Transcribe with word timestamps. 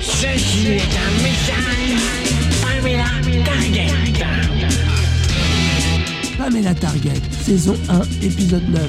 Ceci 0.00 0.66
est 0.66 0.80
un 0.80 1.12
message 1.22 1.94
Pamela 2.60 3.04
Target. 3.44 3.92
Pamela 6.36 6.74
Target, 6.74 7.22
saison 7.44 7.76
1, 7.88 8.00
épisode 8.24 8.68
9. 8.70 8.82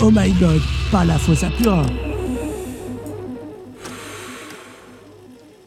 Oh 0.00 0.10
my 0.12 0.30
god, 0.34 0.60
pas 0.92 1.04
la 1.04 1.18
fausse 1.18 1.42
à 1.42 1.50
Purin. 1.50 1.86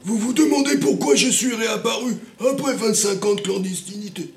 Vous 0.05 0.17
vous 0.17 0.31
demandez 0.31 0.77
pourquoi 0.77 1.15
je 1.15 1.29
suis 1.29 1.53
réapparu 1.53 2.15
après 2.39 2.75
25 2.75 3.25
ans 3.25 3.35
de 3.35 3.41
clandestinité. 3.41 4.33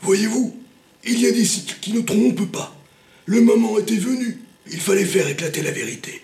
Voyez-vous, 0.00 0.56
il 1.04 1.20
y 1.20 1.26
a 1.26 1.32
des 1.32 1.44
sites 1.44 1.78
qui 1.80 1.92
ne 1.92 2.00
trompent 2.00 2.50
pas. 2.50 2.74
Le 3.26 3.42
moment 3.42 3.78
était 3.78 3.96
venu. 3.96 4.38
Il 4.70 4.80
fallait 4.80 5.04
faire 5.04 5.28
éclater 5.28 5.60
la 5.60 5.72
vérité. 5.72 6.22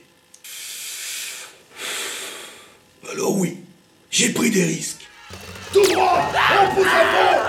Alors 3.18 3.36
oui, 3.36 3.56
j'ai 4.12 4.28
pris 4.28 4.48
des 4.48 4.62
risques. 4.62 5.08
Tout 5.72 5.84
droit 5.92 6.30
On 6.62 6.72
pousse 6.72 6.86
à 6.86 7.04
fond. 7.04 7.40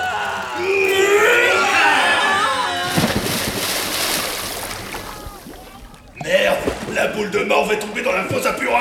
Merde 6.23 6.57
La 6.91 7.07
boule 7.09 7.29
de 7.29 7.43
mort 7.43 7.67
va 7.67 7.75
tomber 7.75 8.01
dans 8.01 8.13
la 8.13 8.23
fosse 8.23 8.47
à 8.47 8.53
Purin. 8.53 8.79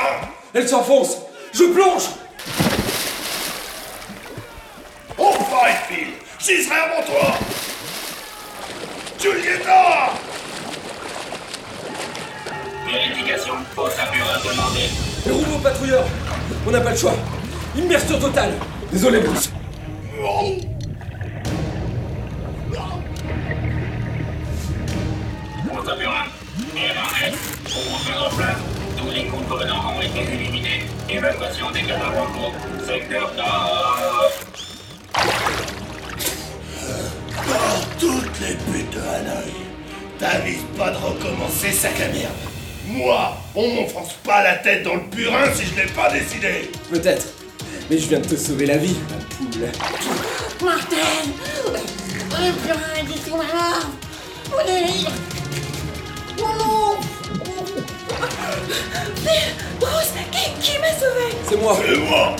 Elle 0.54 0.66
s'enfonce. 0.66 1.18
Je 1.52 1.64
plonge. 1.64 2.04
Oh, 5.18 5.34
Firefield 5.50 6.14
J'y 6.38 6.64
serai 6.64 6.80
avant 6.80 7.02
toi. 7.02 7.34
Julieta 9.20 10.14
Vérification, 12.86 13.54
fausse 13.74 13.98
à 13.98 14.06
Purin 14.06 14.38
demandée. 14.42 14.88
Les 15.26 15.32
rouleaux 15.32 15.58
patrouilleurs 15.58 16.06
On 16.68 16.70
n'a 16.70 16.82
pas 16.82 16.90
le 16.90 16.96
choix 16.98 17.14
Immersion 17.78 18.18
totale 18.18 18.52
Désolé, 18.92 19.20
à 19.20 19.22
place. 19.22 19.50
Tous 28.98 29.10
les 29.10 29.30
ont 29.30 30.02
été 30.02 30.34
éliminés. 30.34 30.82
Des 31.08 31.14
cadavres. 31.14 32.28
Par 37.46 37.80
toutes 37.98 38.40
les 38.42 38.54
putes 38.56 38.92
de 38.92 38.98
Hanoï 38.98 39.54
T'avises 40.18 40.66
pas 40.76 40.90
de 40.90 40.96
recommencer, 40.96 41.72
sac 41.72 41.98
à 41.98 42.12
merde 42.12 42.57
Moi, 42.88 43.36
on 43.54 43.68
m'enfonce 43.74 44.14
pas 44.24 44.42
la 44.42 44.54
tête 44.56 44.82
dans 44.82 44.94
le 44.94 45.02
purin 45.10 45.52
si 45.54 45.64
je 45.66 45.74
l'ai 45.82 45.88
pas 45.88 46.10
décidé. 46.10 46.70
Peut-être. 46.90 47.26
Mais 47.90 47.98
je 47.98 48.08
viens 48.08 48.20
de 48.20 48.26
te 48.26 48.34
sauver 48.36 48.66
la 48.66 48.78
vie, 48.78 48.96
ma 49.10 49.16
poule. 49.36 49.68
Martel 50.64 50.98
Le 52.30 52.52
purin 52.52 52.94
est 52.98 53.04
dessous 53.04 53.36
ma 53.36 53.44
mort 53.44 53.90
On 54.54 54.68
est 54.68 54.84
libre. 54.86 55.10
Oh 56.40 56.96
Mais 59.24 59.54
Bruce, 59.78 60.12
qui, 60.32 60.52
qui 60.72 60.78
m'a 60.78 60.92
sauvé? 60.92 61.36
C'est 61.48 61.60
moi. 61.60 61.78
Et 61.86 61.98
moi. 61.98 62.36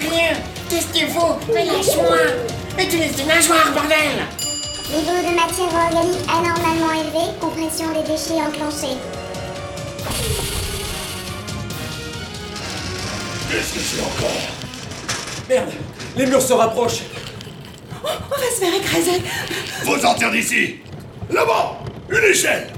Rien. 0.00 0.32
Qu'est-ce 0.70 0.86
qu'il 0.86 1.08
faut? 1.08 1.36
Mais 1.54 1.64
lâche-moi 1.64 2.16
Utilise 2.78 3.12
tes 3.14 3.24
nageoires, 3.24 3.72
bordel 3.72 4.26
Niveau 4.88 5.10
de 5.10 5.34
matière 5.34 5.74
organique 5.74 6.22
anormalement 6.28 6.92
élevé, 6.92 7.32
compression 7.40 7.86
des 7.92 8.02
déchets 8.02 8.40
enclenchée. 8.40 8.96
Qu'est-ce 13.50 13.74
que 13.74 13.80
c'est 13.80 14.00
encore? 14.00 14.42
Merde 15.48 15.70
Les 16.16 16.26
murs 16.26 16.40
se 16.40 16.52
rapprochent. 16.52 17.02
On 18.04 18.06
va 18.06 18.50
se 18.54 18.60
faire 18.60 18.74
écraser. 18.74 19.22
Faut 19.84 19.98
sortir 19.98 20.30
d'ici. 20.30 20.76
Là-bas 21.30 21.80
Une 22.08 22.30
échelle. 22.30 22.72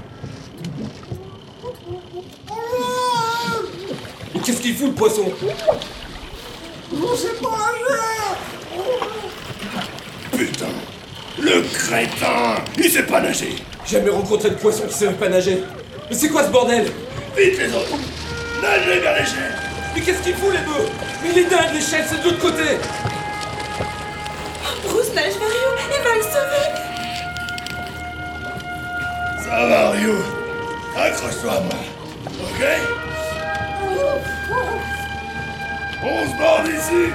Mais 4.33 4.41
qu'est-ce 4.41 4.61
qu'il 4.61 4.75
fout, 4.75 4.87
le 4.87 4.93
poisson? 4.93 5.31
Putain 10.31 10.65
Le 11.49 11.61
crétin. 11.63 12.61
Il 12.77 12.91
sait 12.91 13.03
pas 13.03 13.21
nager. 13.21 13.55
J'ai 13.83 13.97
jamais 13.97 14.11
rencontré 14.11 14.51
de 14.51 14.55
poisson 14.55 14.83
qui 14.87 14.93
savait 14.93 15.13
pas 15.13 15.29
nager. 15.29 15.63
Mais 16.07 16.15
c'est 16.15 16.29
quoi 16.29 16.43
ce 16.43 16.49
bordel? 16.49 16.85
Vite 17.35 17.57
les 17.57 17.73
autres. 17.73 17.97
Nagez 18.61 18.99
vers 18.99 19.13
l'échelle 19.15 19.55
Mais 19.95 20.01
qu'est-ce 20.01 20.21
qu'il 20.21 20.35
fout, 20.35 20.51
les 20.51 20.59
deux? 20.59 20.87
Mais 21.23 21.29
il 21.31 21.37
est 21.39 21.49
dingue, 21.49 21.73
l'échelle, 21.73 22.05
c'est 22.07 22.19
de 22.19 22.25
l'autre 22.25 22.39
côté. 22.39 22.77
Bruce 24.83 25.11
nage 25.15 25.33
vers 25.39 25.49
Rio, 25.49 25.71
il 25.97 26.03
va 26.03 26.15
le 26.17 26.21
sauver. 26.21 26.67
Ça 29.43 29.65
va, 29.65 29.89
Ryu 29.89 30.13
Accroche-toi 30.95 31.51
à 31.51 31.61
moi. 31.61 31.79
Ok? 32.43 32.61
On 36.03 36.31
se 36.31 36.37
barre 36.37 36.63
d'ici 36.63 37.11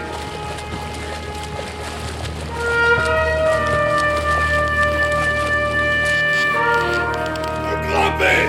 Grimper 8.25 8.49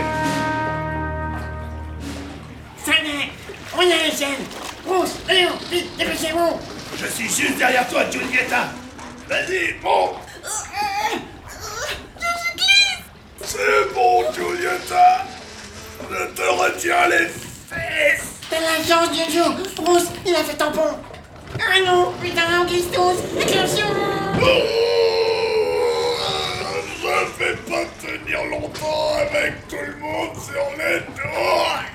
Ça 2.85 2.91
y 3.03 3.07
est 3.07 3.29
On 3.77 3.81
y 3.81 3.91
est, 3.91 4.09
l'échelle 4.09 4.39
Bruce, 4.85 5.15
Léo, 5.27 5.49
vite, 5.71 5.97
dépêchez-vous. 5.97 6.59
Je 6.97 7.05
suis 7.07 7.25
juste 7.25 7.57
derrière 7.57 7.87
toi, 7.87 8.03
Julieta 8.09 8.67
Vas-y, 9.27 9.75
monte 9.83 10.19
C'est 13.43 13.93
bon, 13.93 14.31
Julieta 14.31 15.25
Je 16.09 16.25
te 16.35 16.41
retiens 16.41 17.07
les 17.09 17.27
fesses. 17.27 18.35
T'as 18.49 18.59
la 18.59 18.77
chance 18.77 19.09
jour. 19.33 19.55
Bruce, 19.77 20.07
il 20.25 20.35
a 20.35 20.43
fait 20.43 20.55
tampon. 20.55 20.99
Ah 21.59 21.79
non 21.85 22.13
Putain, 22.21 22.61
on 22.61 22.65
glisse 22.65 22.91
tous 22.91 23.17
Attention. 23.41 23.87
Je 27.37 27.43
vais 27.43 27.55
pas 27.55 27.85
tenir 28.17 28.43
longtemps 28.45 29.15
avec 29.19 29.67
tout 29.67 29.75
le 29.75 29.95
monde 29.99 30.35
sur 30.35 30.63
les 30.77 30.99
dos. 30.99 31.87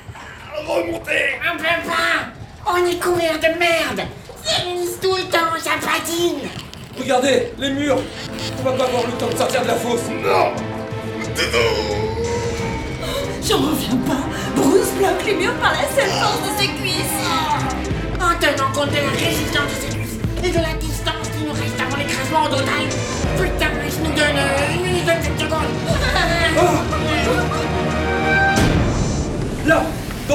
Remontez. 0.67 1.39
On 1.53 1.57
peut 1.57 1.65
pas 1.65 2.73
On 2.73 2.87
est 2.87 3.01
couvert 3.01 3.39
de 3.39 3.59
merde. 3.59 4.09
Glisse 4.63 4.99
tout 5.01 5.17
le 5.17 5.25
temps, 5.25 5.57
ça 5.59 5.73
patine 5.81 6.49
Regardez, 6.99 7.53
les 7.59 7.71
murs. 7.71 7.99
On 8.59 8.63
va 8.63 8.73
pas 8.73 8.85
avoir 8.85 9.07
le 9.07 9.13
temps 9.13 9.29
de 9.29 9.37
sortir 9.37 9.63
de 9.63 9.69
la 9.69 9.75
fosse. 9.77 10.09
Non. 10.23 10.53
J'en 13.43 13.59
reviens 13.59 13.97
pas. 14.07 14.21
Bruce 14.57 14.91
bloque 14.99 15.25
les 15.27 15.35
murs 15.35 15.55
par 15.55 15.73
la 15.73 15.89
seule 15.95 16.11
force 16.11 16.41
de 16.43 16.61
ses 16.61 16.69
cuisses. 16.69 17.21
En 18.17 18.39
tenant 18.39 18.71
compte 18.75 18.91
de 18.91 18.97
la 18.97 19.11
résistance 19.13 19.50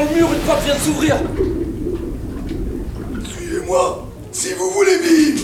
le 0.09 0.15
mur, 0.15 0.33
une 0.33 0.39
porte 0.41 0.63
vient 0.63 0.75
de 0.75 0.79
s'ouvrir 0.79 1.17
Suivez-moi 3.37 4.07
si 4.31 4.53
vous 4.53 4.69
voulez 4.71 4.97
vivre 4.97 5.43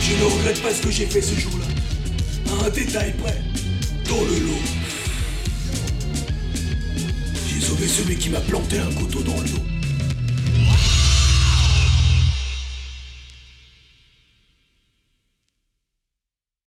Je 0.00 0.24
ne 0.24 0.30
regrette 0.30 0.62
pas 0.62 0.72
ce 0.72 0.82
que 0.82 0.90
j'ai 0.90 1.06
fait 1.06 1.20
ce 1.20 1.38
jour-là. 1.38 1.66
À 2.50 2.66
un 2.66 2.70
détail 2.70 3.12
près, 3.22 3.36
dans 4.08 4.22
le 4.22 4.46
lot. 4.46 4.62
J'ai 7.46 7.60
sauvé 7.60 7.86
celui 7.86 8.16
qui 8.16 8.30
m'a 8.30 8.40
planté 8.40 8.78
un 8.78 8.92
couteau 8.94 9.20
dans 9.20 9.36
le 9.36 9.48
dos. 9.48 9.68